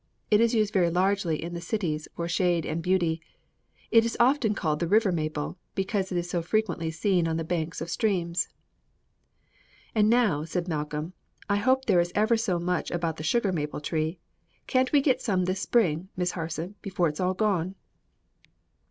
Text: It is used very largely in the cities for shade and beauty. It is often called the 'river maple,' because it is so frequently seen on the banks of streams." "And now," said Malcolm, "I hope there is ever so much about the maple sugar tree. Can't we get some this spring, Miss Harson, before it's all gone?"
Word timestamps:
It 0.31 0.41
is 0.41 0.55
used 0.55 0.73
very 0.73 0.89
largely 0.89 1.39
in 1.43 1.53
the 1.53 1.61
cities 1.61 2.07
for 2.15 2.27
shade 2.27 2.65
and 2.65 2.81
beauty. 2.81 3.21
It 3.91 4.03
is 4.03 4.17
often 4.19 4.55
called 4.55 4.79
the 4.79 4.87
'river 4.87 5.11
maple,' 5.11 5.59
because 5.75 6.11
it 6.11 6.17
is 6.17 6.27
so 6.27 6.41
frequently 6.41 6.89
seen 6.89 7.27
on 7.27 7.37
the 7.37 7.43
banks 7.43 7.81
of 7.81 7.89
streams." 7.91 8.49
"And 9.93 10.09
now," 10.09 10.43
said 10.43 10.67
Malcolm, 10.67 11.13
"I 11.47 11.57
hope 11.57 11.85
there 11.85 11.99
is 12.01 12.11
ever 12.15 12.35
so 12.35 12.57
much 12.57 12.89
about 12.89 13.17
the 13.17 13.51
maple 13.53 13.79
sugar 13.79 13.85
tree. 13.85 14.17
Can't 14.65 14.91
we 14.91 15.01
get 15.01 15.21
some 15.21 15.45
this 15.45 15.61
spring, 15.61 16.09
Miss 16.17 16.31
Harson, 16.31 16.73
before 16.81 17.07
it's 17.07 17.19
all 17.19 17.35
gone?" 17.35 17.75